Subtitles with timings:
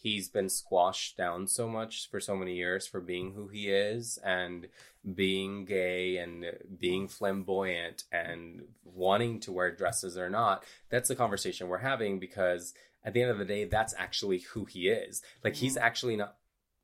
[0.00, 4.18] he's been squashed down so much for so many years for being who he is
[4.24, 4.68] and
[5.14, 6.44] being gay and
[6.78, 10.64] being flamboyant and wanting to wear dresses or not.
[10.88, 12.74] That's the conversation we're having because
[13.04, 15.22] at the end of the day, that's actually who he is.
[15.42, 15.82] Like he's Mm.
[15.82, 16.36] actually not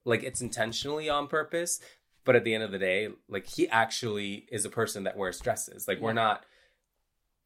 [0.05, 1.81] like it's intentionally on purpose,
[2.25, 5.41] but at the end of the day, like he actually is a person that wears
[5.41, 5.87] dresses.
[5.87, 6.45] Like we're not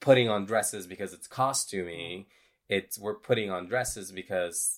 [0.00, 2.26] putting on dresses because it's costumey.
[2.68, 4.77] It's we're putting on dresses because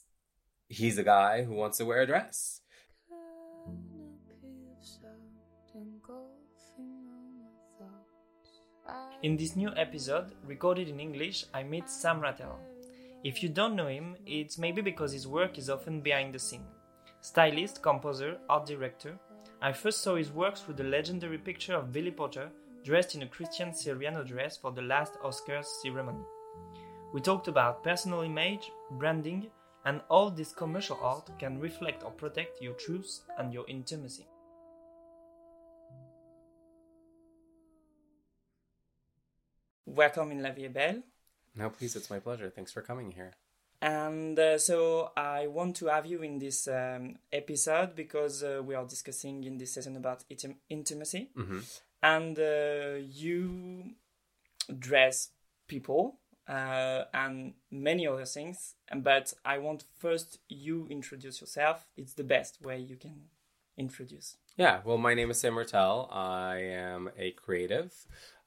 [0.70, 2.60] he's a guy who wants to wear a dress.
[9.22, 12.58] In this new episode, recorded in English, I meet Sam Ratelle.
[13.22, 16.64] If you don't know him, it's maybe because his work is often behind the scene.
[17.20, 19.18] Stylist, composer, art director,
[19.60, 22.50] I first saw his work through the legendary picture of Billy Porter
[22.82, 26.24] dressed in a Christian Siriano dress for the last Oscars ceremony.
[27.12, 29.48] We talked about personal image, branding,
[29.84, 34.26] and all this commercial art can reflect or protect your truth and your intimacy.
[39.86, 41.02] Welcome in La Vie Belle.
[41.56, 42.50] No, please, it's my pleasure.
[42.50, 43.32] Thanks for coming here.
[43.82, 48.74] And uh, so I want to have you in this um, episode because uh, we
[48.74, 51.30] are discussing in this session about intim- intimacy.
[51.34, 51.60] hmm
[52.02, 53.94] And uh, you
[54.78, 55.30] dress
[55.66, 56.19] people
[56.50, 58.74] uh, and many other things.
[58.94, 61.86] But I want first you introduce yourself.
[61.96, 63.22] It's the best way you can
[63.78, 64.36] introduce.
[64.56, 66.08] Yeah, well, my name is Sam Ratelle.
[66.10, 67.94] I am a creative.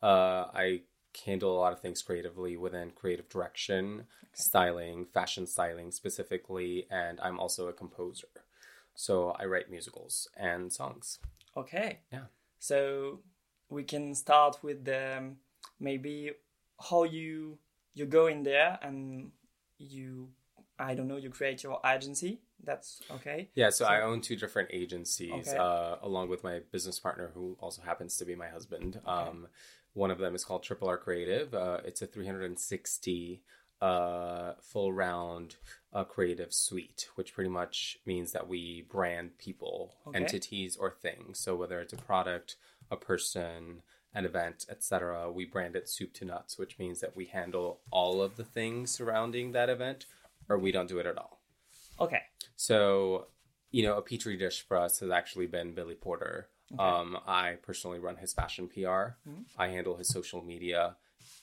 [0.02, 0.82] Uh, I
[1.26, 7.40] handle a lot of things creatively within creative direction, styling, fashion styling specifically, and I'm
[7.40, 8.28] also a composer.
[8.96, 11.20] So I write musicals and songs.
[11.56, 12.00] Okay.
[12.12, 12.26] Yeah.
[12.60, 13.22] So
[13.70, 15.38] we can start with the, um,
[15.80, 16.32] maybe
[16.90, 17.58] how you
[17.94, 19.32] you go in there and
[19.78, 20.30] you
[20.80, 22.42] I don't know you create your agency.
[22.64, 23.50] That's okay.
[23.54, 25.58] Yeah, so, So- I own two different agencies, Okay.
[25.58, 29.00] uh, along with my business partner, who also happens to be my husband.
[29.06, 29.48] Um,
[29.94, 31.54] one of them is called Triple R Creative.
[31.54, 33.44] Uh, it's a 360
[33.82, 35.58] uh, full round
[35.92, 40.20] uh, creative suite, which pretty much means that we brand people, Okay.
[40.20, 41.38] entities, or things.
[41.40, 42.56] So whether it's a product,
[42.90, 43.84] a person,
[44.14, 48.22] an event, etc., we brand it soup to nuts, which means that we handle all
[48.22, 50.06] of the things surrounding that event,
[50.50, 51.40] or we don't do it at all.
[52.00, 52.22] Okay.
[52.56, 53.28] So,
[53.72, 56.48] you know, a petri dish for us has actually been Billy Porter.
[56.80, 59.16] Um, I personally run his fashion PR.
[59.58, 60.96] I handle his social media.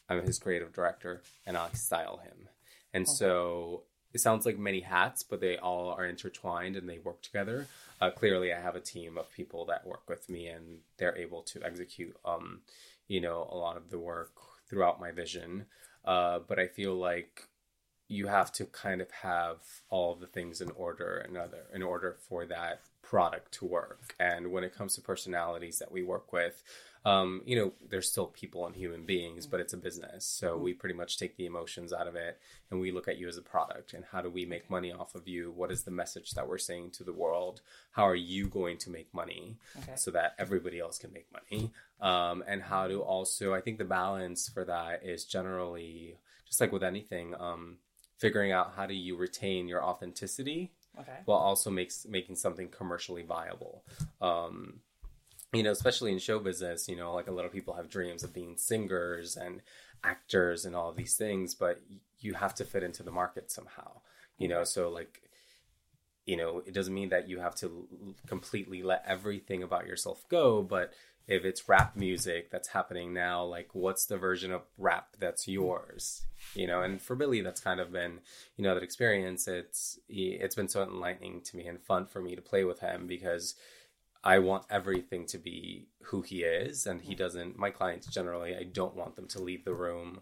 [0.08, 2.48] I'm his creative director, and I style him.
[2.92, 7.22] And so it sounds like many hats, but they all are intertwined and they work
[7.22, 7.68] together.
[8.00, 11.42] Uh, clearly, I have a team of people that work with me, and they're able
[11.42, 12.60] to execute, um,
[13.08, 14.32] you know, a lot of the work
[14.68, 15.66] throughout my vision.
[16.04, 17.48] Uh, but I feel like
[18.10, 21.80] you have to kind of have all of the things in order in other in
[21.80, 26.32] order for that product to work and when it comes to personalities that we work
[26.32, 26.62] with
[27.04, 30.24] um, you know there's still people and human beings but it's a business.
[30.26, 32.38] So we pretty much take the emotions out of it
[32.70, 33.94] and we look at you as a product.
[33.94, 35.50] And how do we make money off of you?
[35.50, 37.62] What is the message that we're saying to the world?
[37.92, 39.92] How are you going to make money Okay.
[39.96, 41.70] so that everybody else can make money?
[42.00, 46.16] Um, and how to also i think the balance for that is generally
[46.46, 47.76] just like with anything um,
[48.18, 51.18] figuring out how do you retain your authenticity Okay.
[51.24, 53.84] while also makes making something commercially viable.
[54.20, 54.80] Um,
[55.52, 58.22] you know especially in show business you know like a lot of people have dreams
[58.22, 59.62] of being singers and
[60.04, 61.82] actors and all these things but
[62.20, 64.00] you have to fit into the market somehow
[64.40, 64.64] you know?
[64.64, 65.22] So like
[66.26, 67.86] you know it doesn't mean that you have to
[68.26, 70.92] completely let everything about yourself go but
[71.26, 76.22] if it's rap music that's happening now like what's the version of rap that's yours?
[76.54, 78.20] You know and for billy that's kind of been
[78.56, 79.46] you know that experience.
[79.46, 83.06] It's it's been so enlightening to me and fun for me to play with him
[83.06, 83.54] because
[84.24, 88.62] i want everything to be who he is and he doesn't my clients generally i
[88.62, 90.20] don't want them to leave the room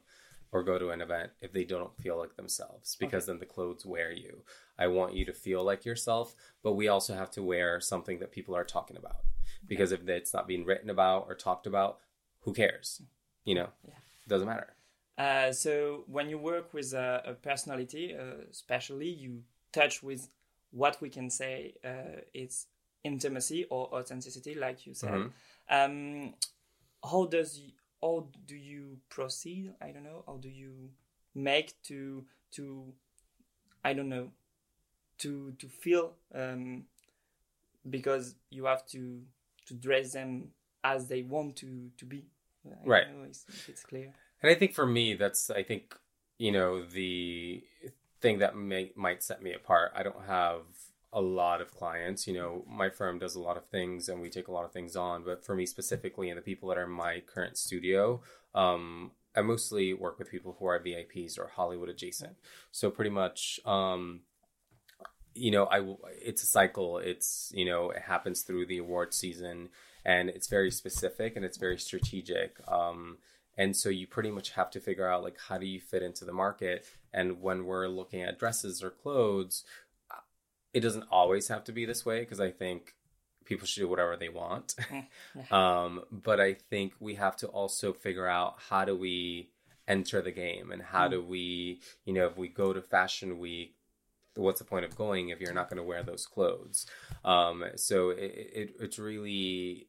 [0.53, 3.85] or go to an event if they don't feel like themselves because then the clothes
[3.85, 4.43] wear you.
[4.79, 8.33] I want you to feel like yourself but we also have to wear something that
[8.33, 9.21] people are talking about.
[9.67, 11.99] Because if it's not being written about or talked about
[12.41, 13.03] who cares?
[13.45, 13.69] You know?
[13.87, 13.95] Yeah.
[14.29, 14.75] doesn't matter.
[15.17, 19.43] Uh, so when you work with a, a personality, uh, especially you
[19.73, 20.29] touch with
[20.71, 22.67] what we can say uh, is
[23.13, 25.11] intimacy or authenticity, like you said.
[25.21, 25.33] Mhm.
[25.71, 26.35] Um,
[27.03, 27.73] how does y-
[28.03, 29.75] how do you proceed?
[29.81, 30.23] I don't know.
[30.27, 30.91] How do you
[31.35, 32.95] make to to
[33.85, 34.31] I don't know
[35.19, 36.87] to to feel um,
[37.89, 39.23] because you have to
[39.67, 40.53] to dress them
[40.85, 42.25] as they want to to be.
[42.67, 43.09] I Right.
[43.11, 44.13] know if it's clear.
[44.43, 45.97] And I think for me, that's I think
[46.39, 47.65] you know the
[48.21, 49.93] thing that may might set me apart.
[49.95, 50.63] I don't have
[51.13, 52.27] a lot of clients.
[52.27, 54.73] You know, my firm does a lot of things and we take a lot of
[54.73, 55.25] things on.
[55.25, 58.23] But for me specifically, and the people that are in my current studio,
[58.55, 62.37] um, I mostly work with people who are VIPs or Hollywood adjacent.
[62.73, 64.21] So pretty much, um,
[65.35, 66.99] you know, I it's a cycle.
[66.99, 69.69] It's you know, it happens through the award season,
[70.05, 72.57] and it's very specific and it's very strategic.
[72.67, 73.19] Um,
[73.57, 76.25] and so you pretty much have to figure out like how do you fit into
[76.25, 76.85] the market.
[77.13, 79.65] And when we're looking at dresses or clothes,
[80.79, 82.95] it doesn't always have to be this way because I think
[83.45, 84.77] people should do whatever they want.
[85.51, 89.51] Um, but I think we have to also figure out how do we
[89.87, 91.13] enter the game and how mm.
[91.13, 93.75] do we, you know, if we go to fashion week,
[94.37, 96.87] what's the point of going if you're not going to wear those clothes?
[97.25, 99.89] Um, so it, it, it's really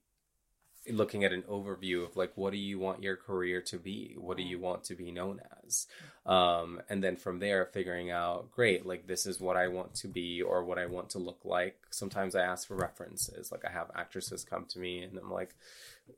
[0.91, 4.15] looking at an overview of like what do you want your career to be?
[4.17, 4.61] What do you mm.
[4.61, 5.87] want to be known as?
[6.25, 10.07] Um, and then from there figuring out great like this is what i want to
[10.07, 11.77] be or what i want to look like.
[11.89, 15.55] Sometimes i ask for references like i have actresses come to me and i'm like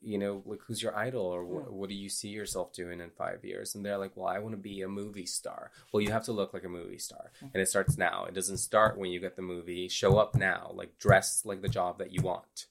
[0.02, 1.26] you know like who's your idol?
[1.26, 3.76] or what, what do you see yourself doing in five years?
[3.76, 5.72] And they're like well i want to be a movie star.
[5.92, 7.32] Well you have to look like a movie star.
[7.44, 7.52] Mm.
[7.54, 8.26] and it starts now.
[8.26, 9.88] It doesn't start when you get the movie.
[9.88, 10.72] Show up now.
[10.74, 12.66] Like dress like the job that you want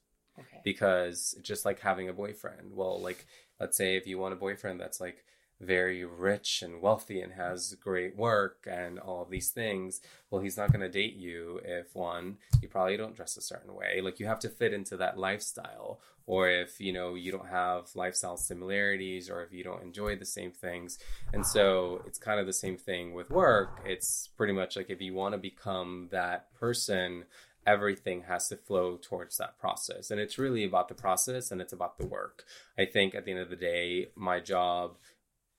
[0.65, 3.27] Because just like having a boyfriend, well, like
[3.59, 5.25] let's say if you want a boyfriend that's like
[5.61, 10.01] very rich and wealthy and has great work and all of these things,
[10.31, 13.75] well, he's not going to date you if one, you probably don't dress a certain
[13.75, 14.01] way.
[14.01, 16.01] Like you have to fit into that lifestyle.
[16.27, 20.25] Or if, you know, you don't have lifestyle similarities or if you don't enjoy the
[20.25, 20.99] same things.
[21.33, 23.83] And so it's kind of the same thing with work.
[23.85, 27.25] It's pretty much like if you want to become that person
[27.67, 30.11] everything has to flow towards that process.
[30.11, 32.45] And it's really about the process and it's about the work.
[32.79, 34.97] I think at the end of the day, my job,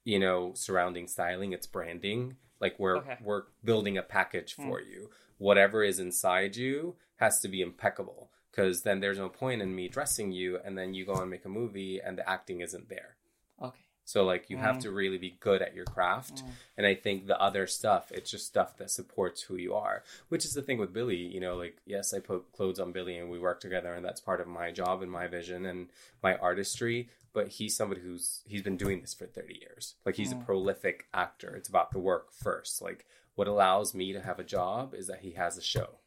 [0.04, 2.36] you know, surrounding styling, it's branding.
[2.60, 3.18] Like we're okay.
[3.24, 4.68] we're building a package hmm.
[4.68, 4.90] for mm.
[4.90, 5.10] you.
[5.38, 9.88] Whatever is inside you has to be impeccable because then there's no point in me
[9.88, 13.16] dressing you and then you go and make a movie and the acting isn't there.
[13.62, 13.80] Okay.
[14.06, 14.62] So like you mm.
[14.62, 16.44] have to really be good at your craft.
[16.44, 16.50] Mm.
[16.78, 20.04] And I think the other stuff, it's just stuff that supports who you are.
[20.30, 23.18] Which is the thing with Billy, you know, like yes, I put clothes on Billy
[23.18, 25.88] and we work together and that's part of my job and my vision and
[26.22, 29.96] my artistry, but he's somebody who's he's been doing this for 30 years.
[30.06, 30.42] Like he's mm.
[30.42, 31.56] a prolific actor.
[31.56, 32.82] It's about the work first.
[32.82, 33.06] Like
[33.36, 36.02] what allows me to have a job is that he has a show.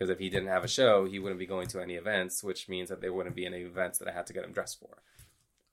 [0.00, 2.70] Because if he didn't have a show, he wouldn't be going to any events, which
[2.70, 5.02] means that there wouldn't be any events that I had to get him dressed for.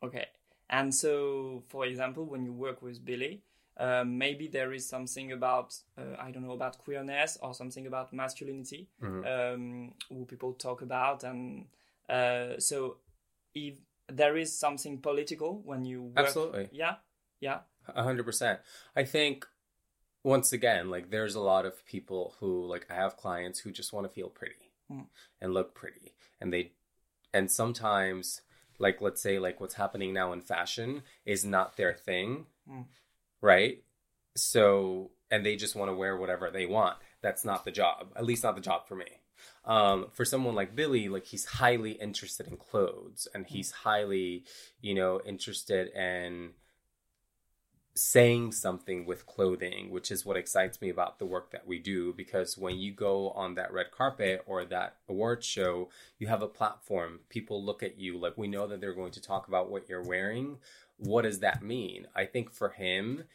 [0.04, 0.26] Okay.
[0.70, 3.42] And so, for example, when you work with Billy,
[3.78, 8.12] uh, maybe there is something about uh, I don't know about queerness or something about
[8.12, 9.26] masculinity mm-hmm.
[9.26, 11.66] um, who people talk about, and
[12.10, 12.98] uh, so
[13.54, 13.76] if
[14.12, 16.96] there is something political when you work, absolutely, yeah,
[17.40, 17.60] yeah,
[17.96, 18.60] hundred percent.
[18.96, 19.46] I think
[20.24, 23.94] once again, like there's a lot of people who like I have clients who just
[23.94, 25.06] want to feel pretty mm.
[25.40, 26.72] and look pretty, and they
[27.32, 28.42] and sometimes
[28.80, 32.86] like let's say like what's happening now in fashion is not their thing mm.
[33.42, 33.84] right?
[34.36, 36.98] So and they just want to wear whatever they want.
[37.22, 39.06] That's not the job at least not the job for me.
[39.66, 44.46] Um, for someone like billy like he's highly interested in clothes and he's highly
[44.82, 46.54] you know interested in
[47.98, 52.14] saying something with clothing, which is what excites me about the work that we do.
[52.14, 55.90] Because when you go on that red carpet or that award show,
[56.20, 57.20] you have a platform.
[57.30, 60.04] People look at you like we know that they're going to talk about what you're
[60.04, 60.58] wearing.
[60.98, 62.08] What does that mean?
[62.16, 63.26] I think for him,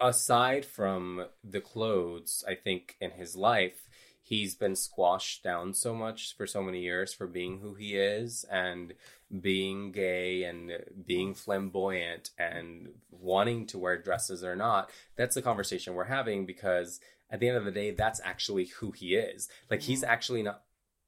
[0.00, 3.83] aside from the clothes, I think in his life,
[4.26, 8.44] he's been squashed down so much for so many years for being who he is
[8.50, 8.94] and
[9.40, 10.72] being gay and
[11.06, 14.90] being flamboyant and wanting to wear dresses or not.
[15.16, 17.00] That's the conversation we're having because
[17.30, 19.48] at the end of the day that's actually who he is.
[19.70, 20.10] Like he's mm-hmm.
[20.10, 20.62] actually not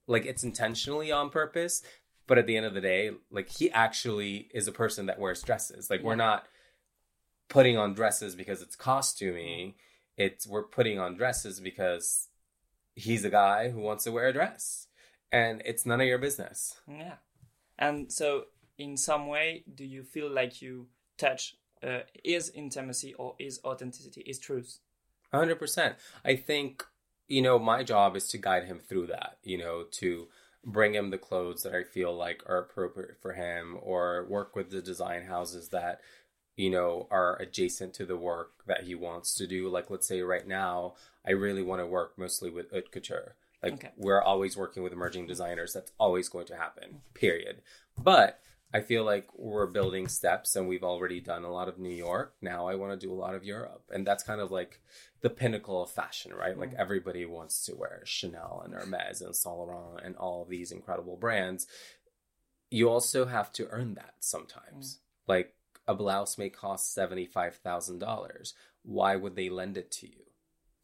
[0.06, 1.82] like it's intentionally on purpose
[2.26, 5.42] but at the end of the day like he actually is a person that wears
[5.42, 5.88] dresses.
[5.88, 6.44] Like we're not
[7.48, 9.74] putting on dresses because it's costuming.
[10.18, 12.28] It's we're putting on dresses because
[12.96, 14.88] he's a guy who wants to wear a dress
[15.30, 16.80] and it's none of your business.
[16.88, 17.16] Yeah.
[17.78, 18.46] And so
[18.78, 20.88] in some way do you feel like you
[21.18, 24.80] touch uh, is intimacy or is authenticity is truth?
[25.34, 26.84] 100% i think
[27.28, 30.28] you know my job is to guide him through that you know to
[30.64, 34.70] bring him the clothes that i feel like are appropriate for him or work with
[34.70, 36.00] the design houses that
[36.56, 39.68] you know, are adjacent to the work that he wants to do.
[39.68, 40.94] Like, let's say right now,
[41.26, 43.36] I really want to work mostly with haute couture.
[43.62, 43.90] Like, okay.
[43.96, 45.72] we're always working with emerging designers.
[45.72, 47.62] That's always going to happen, period.
[47.98, 48.40] But
[48.72, 52.34] I feel like we're building steps and we've already done a lot of New York.
[52.42, 53.84] Now I want to do a lot of Europe.
[53.90, 54.80] And that's kind of like
[55.20, 56.58] the pinnacle of fashion, right?
[56.58, 56.78] Like mm.
[56.78, 61.66] everybody wants to wear Chanel and Hermes and Saint Laurent and all these incredible brands.
[62.70, 64.96] You also have to earn that sometimes.
[64.96, 64.98] Mm.
[65.28, 65.54] Like
[65.86, 68.52] a blouse may cost $75,000.
[68.82, 70.24] Why would they lend it to you?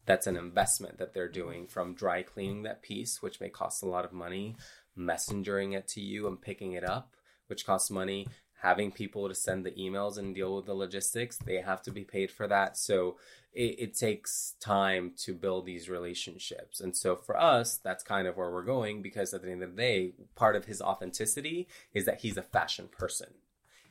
[0.05, 3.87] That's an investment that they're doing from dry cleaning that piece, which may cost a
[3.87, 4.55] lot of money,
[4.95, 7.15] messengering it to you and picking it up,
[7.47, 8.27] which costs money,
[8.63, 12.05] having people to send the emails and deal with the logistics, they have to be
[12.05, 12.77] paid for that.
[12.77, 13.17] So
[13.53, 16.79] it, it takes time to build these relationships.
[16.79, 19.75] And so for us, that's kind of where we're going because at the end of
[19.75, 23.33] the day, part of his authenticity is that he's a fashion person.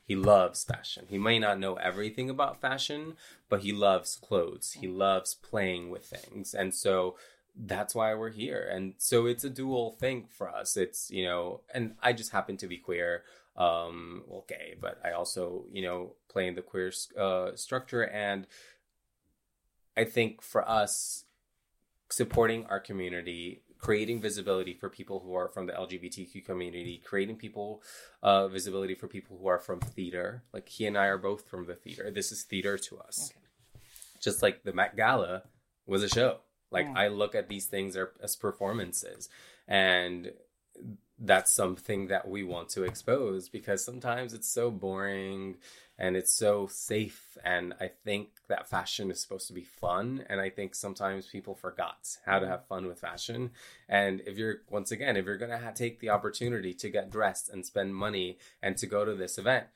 [0.05, 1.05] He loves fashion.
[1.07, 3.15] He may not know everything about fashion,
[3.49, 4.77] but he loves clothes.
[4.79, 6.53] He loves playing with things.
[6.53, 7.15] And so
[7.55, 8.67] that's why we're here.
[8.69, 10.75] And so it's a dual thing for us.
[10.75, 13.23] It's, you know, and I just happen to be queer,
[13.55, 18.03] um, well, gay, but I also, you know, play in the queer uh, structure.
[18.03, 18.47] And
[19.95, 21.25] I think for us,
[22.09, 27.83] supporting our community, creating visibility for people who are from the LGBTQ community, creating people
[28.21, 30.43] uh, visibility for people who are from theater.
[30.53, 32.09] Like he and I are both from the theater.
[32.09, 33.31] This is theater to us.
[33.31, 33.83] Okay.
[34.21, 35.43] Just like the Met Gala
[35.85, 36.39] was a show.
[36.71, 36.97] Like Mm.
[36.97, 39.27] I look at these things as performances,
[39.67, 40.31] and
[41.23, 45.55] that's something that we want to expose because sometimes it's so boring
[45.97, 47.37] and it's so safe.
[47.43, 50.25] And i think that fashion is supposed to be fun.
[50.29, 52.51] And i think sometimes people forgot how to mm-hmm.
[52.51, 53.51] have fun with fashion.
[53.87, 57.49] And if you're once again if you're gonna ha- take the opportunity to get dressed
[57.49, 59.67] and spend money and to go to this event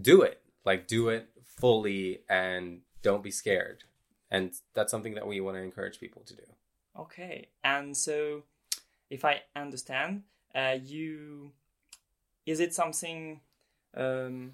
[0.00, 0.42] do it.
[0.64, 3.84] Like do it fully and don't be scared.
[4.30, 6.42] And that's something that we want to encourage people to do.
[6.98, 8.42] Okay, and so
[9.10, 10.22] if I understand,
[10.56, 11.52] uh, you
[12.46, 13.40] is it something
[13.94, 14.52] um,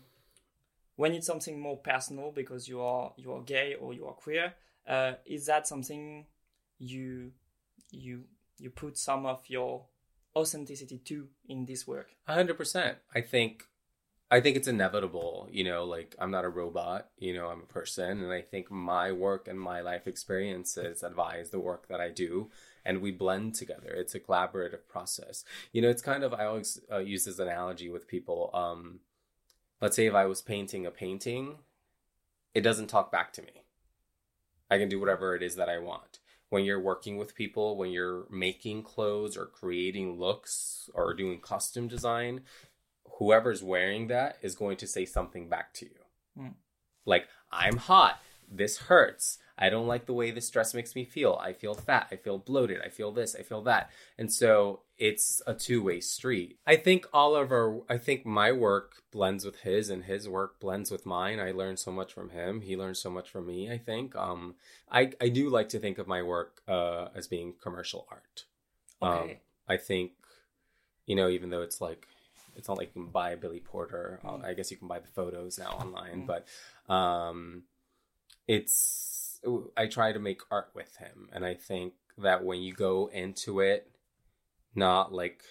[0.96, 4.54] when it's something more personal because you are you are gay or you are queer?
[4.86, 6.26] Uh, is that something
[6.78, 7.32] you
[7.90, 8.24] you
[8.58, 9.84] you put some of your
[10.34, 12.10] authenticity to in this work?
[12.26, 12.98] Hundred percent.
[13.14, 13.64] I think
[14.30, 17.66] I think it's inevitable, you know, like I'm not a robot, you know, I'm a
[17.66, 22.08] person and I think my work and my life experiences advise the work that I
[22.08, 22.50] do
[22.84, 23.88] and we blend together.
[23.88, 25.44] It's a collaborative process.
[25.72, 29.00] You know, it's kind of I always uh, use this analogy with people um
[29.80, 31.56] let's say if I was painting a painting,
[32.54, 33.64] it doesn't talk back to me.
[34.70, 36.20] I can do whatever it is that I want.
[36.48, 41.88] When you're working with people, when you're making clothes or creating looks or doing costume
[41.88, 42.42] design,
[43.18, 46.42] whoever's wearing that is going to say something back to you.
[46.42, 46.54] Mm.
[47.04, 48.20] Like, I'm hot.
[48.54, 49.38] This hurts.
[49.56, 51.38] I don't like the way this dress makes me feel.
[51.40, 52.08] I feel fat.
[52.10, 52.80] I feel bloated.
[52.84, 53.34] I feel this.
[53.36, 53.90] I feel that.
[54.18, 56.58] And so it's a two way street.
[56.66, 60.58] I think all of our, I think my work blends with his and his work
[60.60, 61.38] blends with mine.
[61.38, 62.60] I learned so much from him.
[62.62, 64.16] He learned so much from me, I think.
[64.16, 64.54] Um,
[64.90, 68.44] I, I do like to think of my work uh, as being commercial art.
[69.00, 69.40] Um, Okay.
[69.68, 70.12] I think,
[71.06, 72.06] you know, even though it's like,
[72.56, 74.20] it's not like you can buy a Billy Porter.
[74.24, 76.26] Uh, I guess you can buy the photos now online, Mm.
[76.26, 77.62] but um,
[78.46, 79.40] it's
[79.76, 83.60] I try to make art with him, and I think that when you go into
[83.60, 83.90] it,
[84.74, 85.42] not like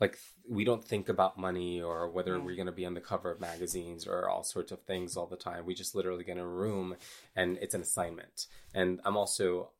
[0.00, 0.18] like
[0.48, 2.44] we don't think about money or whether Mm.
[2.44, 5.26] we're going to be on the cover of magazines or all sorts of things all
[5.26, 5.66] the time.
[5.66, 6.96] We just literally get in a room,
[7.34, 8.46] and it's an assignment.
[8.74, 9.70] And I'm also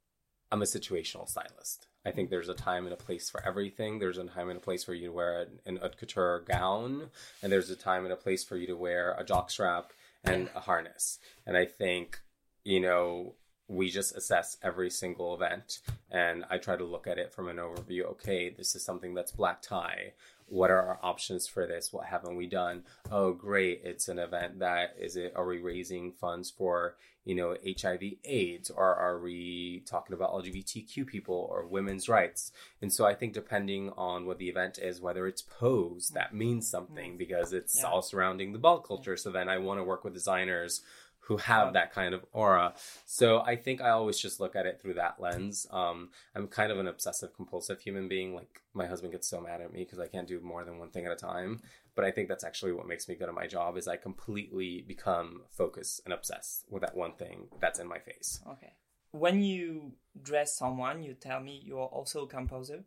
[0.51, 1.87] I'm a situational stylist.
[2.07, 3.99] I think there's a time and a place for everything.
[3.99, 7.11] There's a time and a place for you to wear an, an haute couture gown,
[7.43, 9.91] and there's a time and a place for you to wear a jockstrap
[10.25, 11.19] and a harness.
[11.47, 12.21] And I think,
[12.65, 13.35] you know,
[13.69, 17.57] we just assess every single event, and I try to look at it from an
[17.57, 18.05] overview.
[18.13, 20.15] Okay, this is something that's black tie.
[20.47, 21.93] What are our options for this?
[21.93, 22.85] What haven't we done?
[23.13, 23.83] Oh, great!
[23.85, 25.35] It's an event that is it.
[25.37, 26.97] Are we raising funds for
[27.29, 32.53] you know HIV/AIDS, or are we talking about LGBTQ people or women's rights?
[32.81, 36.69] And so I think depending on what the event is, whether it's pose, that means
[36.71, 37.89] something because it's Yeah.
[37.91, 39.17] all surrounding the ball culture.
[39.17, 40.81] So then I want to work with designers
[41.21, 42.73] who have that kind of aura.
[43.05, 45.67] So I think I always just look at it through that lens.
[45.71, 48.35] Um, I'm kind of an obsessive compulsive human being.
[48.35, 50.89] Like my husband gets so mad at me because I can't do more than one
[50.89, 51.61] thing at a time.
[51.99, 54.85] But I think that's actually what makes me good at my job is I completely
[54.87, 58.39] become focused and obsessed with that one thing that's in my face.
[58.47, 58.73] Okay.
[59.11, 62.85] When you dress someone, you tell me you are also a composer.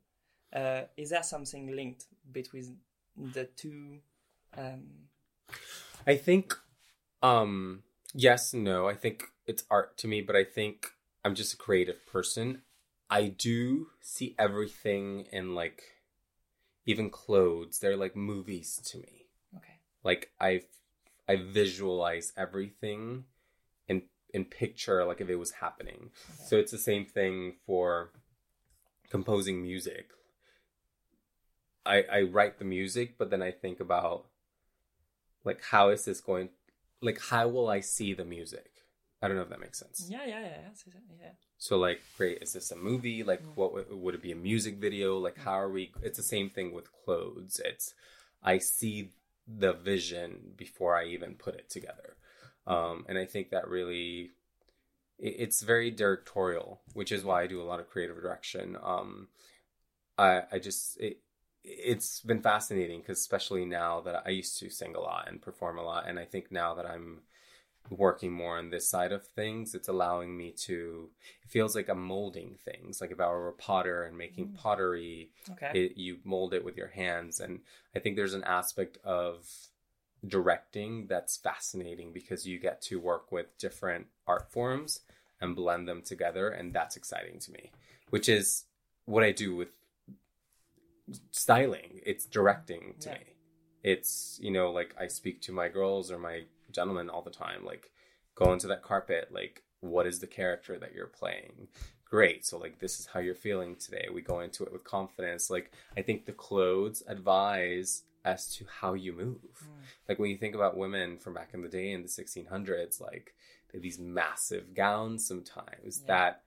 [0.55, 2.77] Uh, is there something linked between
[3.17, 3.97] the two?
[4.57, 4.83] Um,
[6.07, 6.55] I think,
[7.21, 8.87] um, yes, no.
[8.87, 10.87] I think it's art to me, but I think
[11.25, 12.61] I'm just a creative person.
[13.09, 15.81] I do see everything in like,
[16.85, 17.79] even clothes.
[17.79, 19.27] They're like movies to me.
[19.57, 19.79] Okay.
[20.03, 20.61] Like I
[21.27, 23.25] I visualize everything
[23.87, 26.09] in in picture like if it was happening.
[26.29, 26.43] Okay.
[26.47, 28.11] So it's the same thing for
[29.09, 30.09] composing music.
[31.85, 34.25] I I write the music, but then I think about
[35.43, 36.49] like how is this going
[37.01, 38.70] like how will I see the music?
[39.21, 40.07] I don't know if that makes sense.
[40.09, 40.97] Yeah, yeah, yeah, yeah.
[41.21, 41.31] yeah.
[41.57, 43.23] So like, great, is this a movie?
[43.23, 43.55] Like, Mm.
[43.55, 45.17] what would, would it be a music video?
[45.19, 45.91] Like, how are we?
[46.01, 47.61] It's the same thing with clothes.
[47.63, 47.93] It's
[48.41, 49.11] I see
[49.47, 52.17] the vision before I even put it together,
[52.65, 54.31] um, and I think that really
[55.19, 58.77] it, it's very directorial, which is why I do a lot of creative direction.
[58.81, 59.27] Um,
[60.17, 61.19] I I just it,
[61.63, 65.77] it's been fascinating because especially now that I used to sing a lot and perform
[65.77, 67.21] a lot, and I think now that I'm
[67.89, 71.09] working more on this side of things, it's allowing me to.
[71.43, 73.01] It feels like I'm molding things.
[73.01, 74.55] Like if I were a potter and making Mm.
[74.55, 75.71] pottery, Okay.
[75.85, 77.61] it, you mold it with your hands, and
[77.95, 79.49] I think there's an aspect of
[80.25, 85.01] directing that's fascinating because you get to work with different art forms
[85.41, 87.71] and blend them together, and that's exciting to me.
[88.09, 88.65] Which is
[89.05, 89.69] what I do with
[91.31, 92.01] styling.
[92.05, 93.15] It's directing to Yeah.
[93.17, 93.25] me.
[93.83, 97.65] It's you know like I speak to my girls or my gentlemen all the time.
[97.65, 97.91] Like
[98.35, 99.29] go into that carpet.
[99.31, 101.67] Like what is the character that you're playing?
[102.05, 102.45] Great.
[102.45, 104.07] So like this is how you're feeling today.
[104.13, 105.49] We go into it with confidence.
[105.49, 109.37] Like I think the clothes advise as to how you move.
[109.63, 109.69] Mm.
[110.09, 113.33] Like when you think about women from back in the day in the 1600s, like
[113.71, 116.07] they have these massive gowns sometimes Yeah.
[116.07, 116.43] that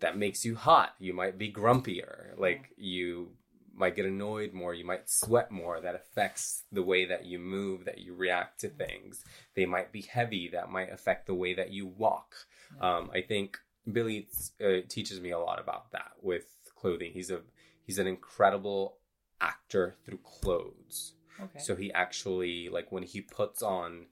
[0.00, 0.94] that makes you hot.
[0.98, 2.38] You might be grumpier.
[2.38, 3.30] Like you
[3.76, 4.74] might get annoyed more.
[4.74, 5.80] You might sweat more.
[5.80, 9.24] That affects the way that you move, that you react to things.
[9.54, 10.48] They might be heavy.
[10.48, 12.34] That might affect the way that you walk.
[12.80, 13.58] Um, I think
[13.90, 14.28] Billy
[14.64, 17.12] uh, teaches me a lot about that with clothing.
[17.12, 17.40] He's a
[17.84, 18.96] he's an incredible
[19.40, 21.14] actor through clothes.
[21.40, 21.58] Okay.
[21.58, 24.06] So he actually like when he puts on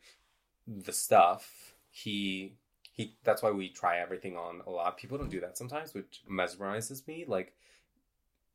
[0.66, 2.57] the stuff, he
[2.92, 4.99] he that's why we try everything on a lot.
[4.99, 7.25] People don't do that sometimes, which mesmerizes me.
[7.26, 7.54] Like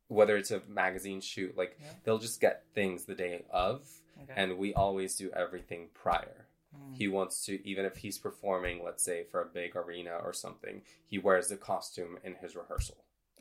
[0.08, 1.92] whether it's a magazine shoot, like Yeah.
[2.04, 3.86] they'll just get things the day of,
[4.22, 4.32] okay.
[4.36, 6.46] and we always do everything prior.
[6.76, 6.96] Mm.
[6.96, 10.82] He wants to, even if he's performing, let's say for a big arena or something,
[11.06, 12.96] he wears the costume in his rehearsal.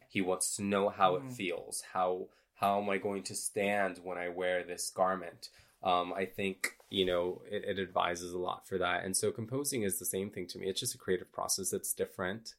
[0.07, 1.33] He wants to know how it Mm.
[1.33, 1.81] feels.
[1.93, 5.49] How how am I going to stand when I wear this garment?
[5.83, 9.03] Um, I think you know it, it advises a lot for that.
[9.03, 10.67] And so composing is the same thing to me.
[10.67, 12.55] It's just a creative process that's different,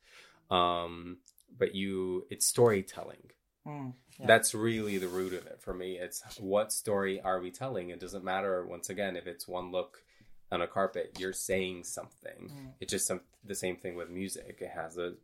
[0.51, 1.19] um,
[1.59, 3.31] but you it's storytelling.
[3.67, 3.93] Mm.
[4.19, 4.27] Yeah.
[4.27, 5.99] That's really the root of it for me.
[5.99, 7.91] It's what story are we telling?
[7.91, 10.03] It doesn't matter once again if it's one look
[10.51, 11.17] on a carpet.
[11.19, 12.51] You're saying something.
[12.51, 12.73] Mm.
[12.81, 14.59] It's just some, the same thing with music.
[14.61, 15.15] It has a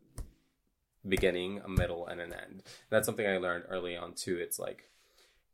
[1.07, 2.63] beginning, a middle, and an end.
[2.91, 4.37] That's something I learned early on too.
[4.39, 4.91] It's like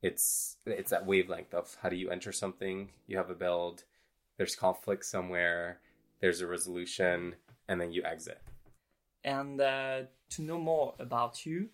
[0.02, 2.90] it's it's that wavelength of how do you enter something?
[3.06, 3.84] You have a build.
[4.38, 5.78] There's conflict somewhere.
[6.20, 7.34] There's a resolution,
[7.68, 8.40] and then you exit.
[9.24, 11.68] and uh, to know more about you,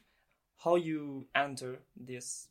[0.64, 2.48] how you enter this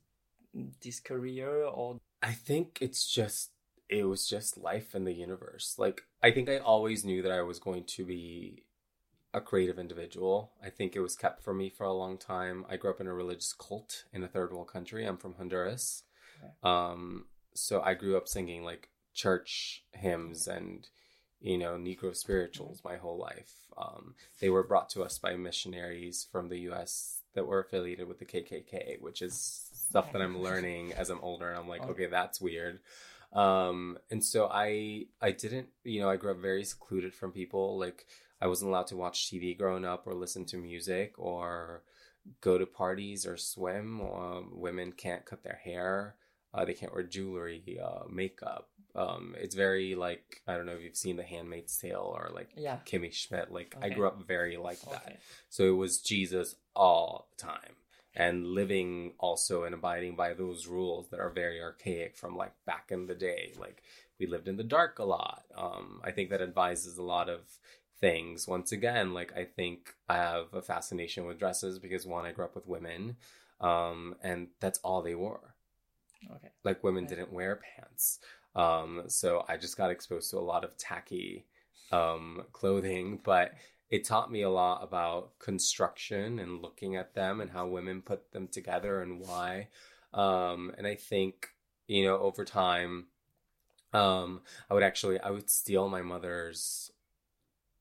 [0.81, 3.51] this career or I think it's just
[3.89, 5.75] it was just life in the universe.
[5.77, 8.63] Like I think I always knew that I was going to be
[9.33, 10.53] a creative individual.
[10.63, 12.65] I think it was kept from me for a long time.
[12.69, 15.05] I grew up in a religious cult in a third world country.
[15.05, 16.03] I'm from Honduras.
[16.39, 16.53] Okay.
[16.63, 20.87] Um so I grew up singing like church hymns and
[21.39, 23.53] you know Negro spirituals my whole life.
[23.77, 27.21] Um, they were brought to us by missionaries from the U.S.
[27.35, 31.49] that were affiliated with the KKK, which is stuff that I'm learning as I'm older,
[31.49, 31.91] and I'm like, Okay.
[31.91, 32.79] okay, that's weird.
[33.33, 37.77] Um, and so I I didn't you know I grew up very secluded from people.
[37.77, 38.05] Like
[38.41, 41.83] I wasn't allowed to watch TV growing up or listen to music or
[42.41, 44.01] go to parties or swim.
[44.01, 46.15] Um, women can't cut their hair.
[46.53, 48.69] Uh, they can't wear jewelry, uh, makeup.
[48.95, 52.49] Um, it's very like I don't know if you've seen The Handmaid's Tale or like
[52.55, 53.51] yeah Kimmy Schmidt.
[53.51, 55.03] Like I grew up very like that.
[55.07, 55.17] okay
[55.49, 57.75] So it was Jesus all the time
[58.15, 62.85] and living also and abiding by those rules that are very archaic from like back
[62.89, 63.51] in the day.
[63.59, 63.83] Like
[64.19, 65.43] we lived in the dark a lot.
[65.55, 67.41] Um, I think that advises a lot of
[67.99, 68.47] things.
[68.47, 72.45] Once again, like I think I have a fascination with dresses because one, I grew
[72.45, 73.17] up with women,
[73.59, 75.55] um, and that's all they wore
[76.31, 77.09] okay like women Right.
[77.09, 78.19] didn't wear pants
[78.55, 81.45] um so i just got exposed to a lot of tacky
[81.91, 83.53] um clothing but
[83.89, 88.31] it taught me a lot about construction and looking at them and how women put
[88.31, 89.67] them together and why.
[90.13, 91.49] Um and i think
[91.87, 93.07] you know over time
[93.93, 96.91] um i would actually i would steal my mother's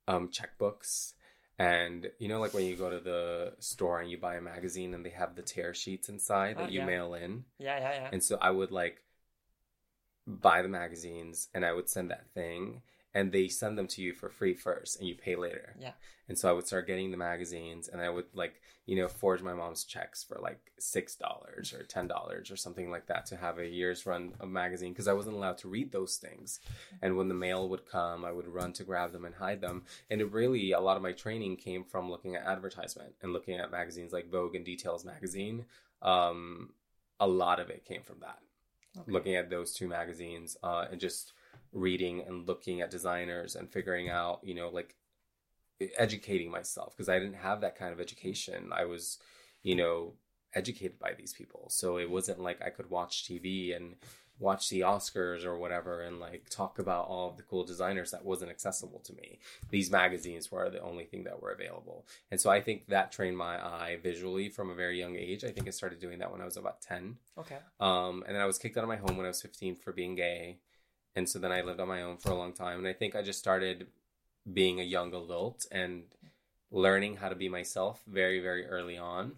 [0.08, 1.12] um checkbooks.
[1.58, 4.92] And you know like when you go to the store and you buy a magazine
[4.92, 6.86] and they have the tear sheets inside that Oh, you yeah.
[6.86, 7.44] mail in?
[7.60, 8.08] Yeah yeah yeah.
[8.12, 9.03] And so I would like
[10.26, 12.82] buy the magazines and I would send that thing
[13.14, 15.76] and they send them to you for free first and you pay later.
[15.78, 15.92] Yeah.
[16.28, 19.40] And so I would start getting the magazines and I would like, you know, forge
[19.40, 23.68] my mom's checks for like $6 or $10 or something like that to have a
[23.68, 26.60] year's run of magazine because I wasn't allowed to read those things.
[27.02, 29.84] And when the mail would come, I would run to grab them and hide them.
[30.10, 33.54] And it really, a lot of my training came from looking at advertisement and looking
[33.54, 35.66] at magazines like Vogue and Details magazine.
[36.02, 36.70] Um,
[37.20, 38.38] a lot of it came from that.
[38.96, 39.12] Okay.
[39.12, 41.32] Looking at those two magazines uh, and just
[41.72, 44.94] reading and looking at designers and figuring out, you know, like
[45.98, 48.70] educating myself because I didn't have that kind of education.
[48.72, 49.18] I was,
[49.62, 50.14] you know,
[50.54, 51.66] educated by these people.
[51.70, 53.96] So it wasn't like I could watch TV and
[54.38, 58.24] watch the Oscars or whatever and like talk about all of the cool designers that
[58.24, 59.38] wasn't accessible to me.
[59.70, 62.06] These magazines were the only thing that were available.
[62.30, 65.44] And so I think that trained my eye visually from a very young age.
[65.44, 67.16] I think I started doing that when I was about 10.
[67.38, 67.58] Okay.
[67.78, 69.92] Um, and then I was kicked out of my home when I was 15 for
[69.92, 70.58] being gay
[71.16, 72.78] and so then I lived on my own for a long time.
[72.78, 73.86] And I think I just started
[74.52, 76.04] being a young adult and
[76.70, 79.32] learning how to be myself very, very early on,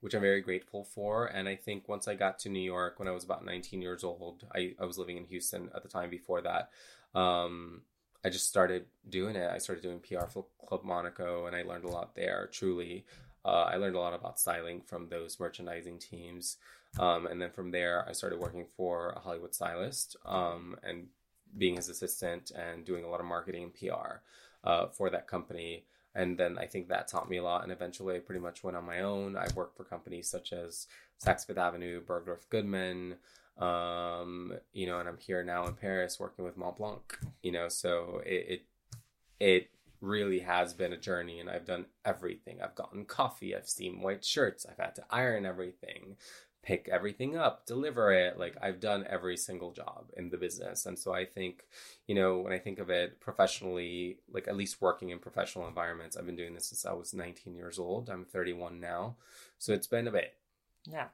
[0.00, 1.26] which I'm very grateful for.
[1.26, 4.04] And I think once I got to New York when I was about 19 years
[4.04, 6.70] old, I, I was living in Houston at the time before that.
[7.14, 7.82] Um,
[8.24, 9.50] I just started doing it.
[9.50, 13.04] I started doing PR for Club Monaco and I learned a lot there, truly.
[13.44, 16.56] Uh, I learned a lot about styling from those merchandising teams.
[16.98, 21.06] Um, and then from there, I started working for a Hollywood stylist um, and
[21.56, 24.20] being his assistant and doing a lot of marketing and PR
[24.64, 25.84] uh, for that company.
[26.14, 27.62] And then I think that taught me a lot.
[27.62, 29.36] And eventually, I pretty much went on my own.
[29.36, 30.86] I've worked for companies such as
[31.24, 33.16] Saks Fifth Avenue, Bergdorf Goodman,
[33.58, 37.00] um, you know, and I'm here now in Paris working with Montblanc.
[37.42, 38.62] You know, so it, it
[39.40, 42.60] it really has been a journey, and I've done everything.
[42.62, 46.16] I've gotten coffee, I've steamed white shirts, I've had to iron everything,
[46.68, 48.38] pick everything up, deliver it.
[48.38, 50.84] Like I've done every single job in the business.
[50.84, 51.64] And so I think,
[52.06, 56.14] you know, when I think of it professionally, like at least working in professional environments,
[56.14, 58.10] I've been doing this since I was 19 years old.
[58.10, 59.16] I'm 31 now.
[59.56, 60.34] So it's been a bit.
[60.84, 61.06] Yeah.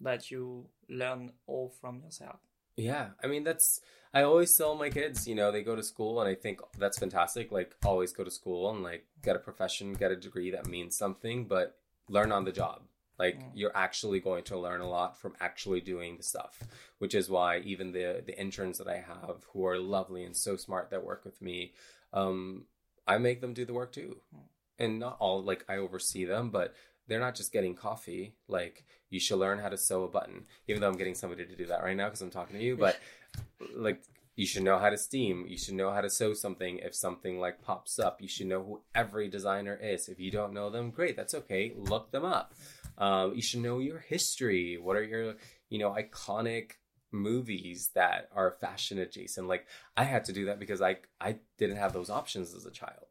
[0.00, 2.40] But you learn all from yourself.
[2.76, 3.10] Yeah.
[3.22, 3.80] I mean, that's,
[4.12, 6.98] I always tell my kids, you know, they go to school and I think that's
[6.98, 7.52] fantastic.
[7.52, 10.98] Like always go to school and like get a profession, get a degree that means
[10.98, 12.82] something, but learn on the job
[13.18, 13.50] like mm.
[13.54, 16.62] you're actually going to learn a lot from actually doing the stuff,
[16.98, 20.56] which is why even the the interns that I have who are lovely and so
[20.56, 21.72] smart that work with me,
[22.12, 22.64] um,
[23.06, 24.18] I make them do the work too.
[24.34, 24.40] Mm.
[24.80, 26.74] And not all like I oversee them, but
[27.08, 28.34] they're not just getting coffee.
[28.46, 30.44] Like you should learn how to sew a button.
[30.68, 32.76] Even though I'm getting somebody to do that right now because I'm talking to you,
[32.76, 32.98] but
[33.74, 34.02] like
[34.38, 35.46] you should know how to steam.
[35.48, 38.22] You should know how to sew something if something like pops up.
[38.22, 40.08] You should know who every designer is.
[40.08, 41.72] If you don't know them, great, that's okay.
[41.76, 42.54] Look them up.
[42.98, 44.76] Um, you should know your history.
[44.76, 45.36] What are your,
[45.70, 46.72] you know, iconic
[47.12, 49.48] movies that are fashion adjacent?
[49.48, 52.70] Like I had to do that because I I didn't have those options as a
[52.70, 53.06] child.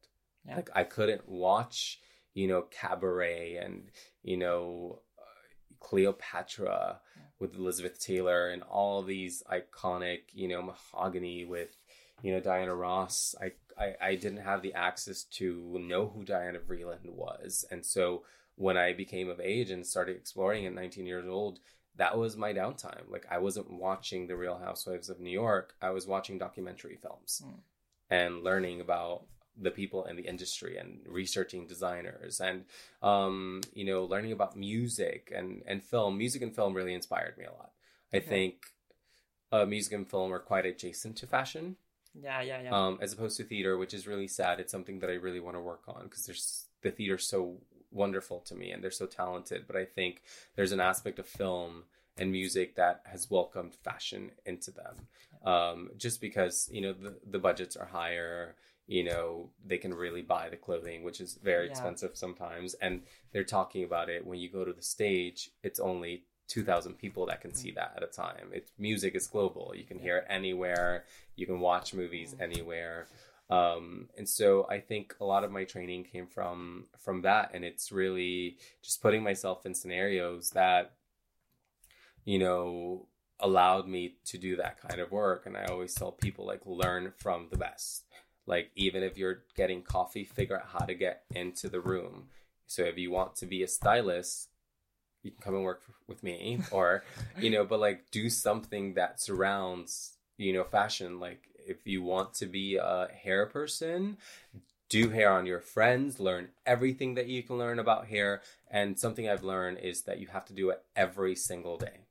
[0.46, 0.58] Yeah.
[0.58, 2.00] Like I couldn't watch,
[2.34, 3.90] you know, Cabaret and
[4.24, 5.24] you know, uh,
[5.80, 7.24] Cleopatra yeah.
[7.40, 11.78] with Elizabeth Taylor and all these iconic, you know, mahogany with
[12.22, 13.36] you know Diana Ross.
[13.40, 18.24] I, I I didn't have the access to know who Diana Vreeland was, and so
[18.58, 21.60] when I became of age and started exploring at 19 years old,
[21.96, 23.10] that was my downtime.
[23.10, 25.76] Like I wasn't watching the Real Housewives of New York.
[25.82, 27.60] I was watching documentary films mm.
[28.10, 29.24] and learning about
[29.60, 32.66] the people in the industry and researching designers and
[33.02, 36.18] um, you know learning about music and and film.
[36.18, 37.72] Music and film really inspired me a lot.
[38.14, 38.28] I okay.
[38.28, 38.56] think
[39.52, 41.78] uh, music and film are quite adjacent to fashion.
[42.20, 42.72] Yeah, yeah, yeah.
[42.72, 44.60] Um, as opposed to theater, which is really sad.
[44.60, 47.58] It's something that I really want to work on because there's the theater so
[47.98, 49.66] wonderful to me and they're so talented.
[49.68, 50.22] But I think
[50.56, 51.84] there's an aspect of film
[52.18, 54.96] and music that has welcomed fashion into them.
[55.44, 58.56] Um, just because, you know, the, the budgets are higher,
[58.88, 61.72] you know, they can really buy the clothing, which is very yeah.
[61.72, 62.74] expensive sometimes.
[62.76, 67.26] And they're talking about it when you go to the stage, it's only 2000 people
[67.26, 67.76] that can see mm.
[67.76, 68.50] that at a time.
[68.54, 69.74] It's music is global.
[69.76, 71.04] You can hear it anywhere.
[71.36, 72.42] You can watch movies mm.
[72.42, 73.08] anywhere
[73.50, 77.64] um, and so I think a lot of my training came from from that, and
[77.64, 80.94] it's really just putting myself in scenarios that
[82.26, 83.08] you know
[83.40, 85.46] allowed me to do that kind of work.
[85.46, 88.04] And I always tell people like learn from the best.
[88.46, 92.30] Like even if you're getting coffee, figure out how to get into the room.
[92.66, 94.50] So if you want to be a stylist,
[95.24, 97.04] you can come and work with me or
[97.40, 102.34] you know but like do something that surrounds you know fashion like if you want
[102.36, 104.18] to be a hair person,
[104.90, 108.42] do hair on your friends, learn everything that you can learn about hair.
[108.70, 112.06] And something I've learned is that you have to do it every single day.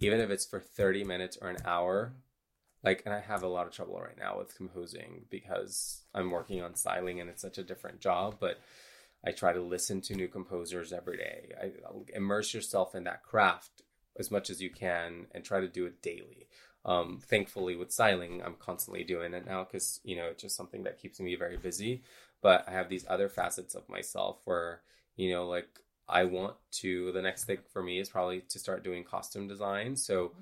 [0.00, 2.12] Even if it's for 30 minutes or an hour,
[2.86, 6.62] like and i have a lot of trouble right now with composing because i'm working
[6.62, 8.60] on styling and it's such a different job but
[9.26, 11.70] i try to listen to new composers every day I,
[12.14, 13.82] immerse yourself in that craft
[14.18, 16.46] as much as you can and try to do it daily
[16.86, 20.84] um, thankfully with styling i'm constantly doing it now because you know it's just something
[20.84, 22.02] that keeps me very busy
[22.42, 24.80] but i have these other facets of myself where
[25.16, 25.68] you know like
[26.08, 29.96] i want to the next thing for me is probably to start doing costume design
[29.96, 30.32] so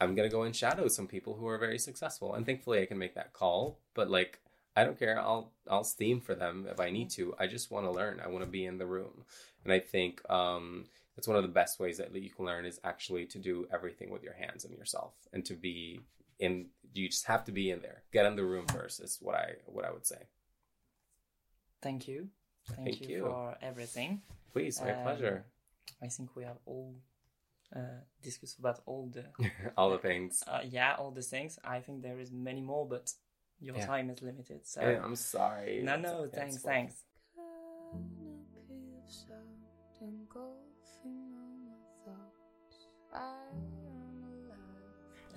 [0.00, 2.98] I'm gonna go and shadow some people who are very successful, and thankfully I can
[2.98, 3.78] make that call.
[3.94, 4.40] But like,
[4.76, 5.20] I don't care.
[5.20, 7.34] I'll I'll steam for them if I need to.
[7.38, 8.20] I just want to learn.
[8.22, 9.24] I want to be in the room,
[9.64, 12.80] and I think um, that's one of the best ways that you can learn is
[12.84, 16.00] actually to do everything with your hands and yourself, and to be
[16.38, 16.66] in.
[16.92, 18.02] You just have to be in there.
[18.12, 19.00] Get in the room first.
[19.00, 20.22] Is what I what I would say.
[21.82, 22.28] Thank you.
[22.68, 23.20] Thank, Thank you, you.
[23.24, 24.22] for everything.
[24.52, 25.44] Please, my Um, pleasure.
[26.02, 26.94] I think we have all
[27.76, 29.24] uh, discussed about all the
[29.76, 30.42] All the things.
[30.46, 31.58] uh, yeah all the things.
[31.64, 33.12] I think there is many more, but
[33.60, 33.86] your Yeah.
[33.86, 34.66] time is limited.
[34.66, 35.82] So Eh, I'm sorry.
[35.82, 37.02] no, no, thanks, thanks.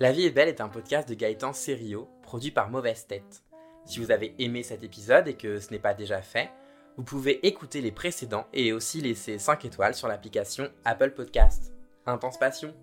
[0.00, 3.42] La vie est belle est un podcast de Gaëtan Serio, produit par Mauvaise Tête.
[3.84, 6.50] Si vous avez aimé cet épisode et que ce n'est pas déjà fait,
[6.96, 11.72] vous pouvez écouter les précédents et aussi laisser 5 étoiles sur l'application Apple Podcast.
[12.06, 12.74] Intense passion